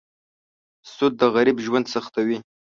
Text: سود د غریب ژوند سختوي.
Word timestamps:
سود 0.93 1.13
د 1.19 1.21
غریب 1.35 1.57
ژوند 1.65 1.85
سختوي. 1.93 2.37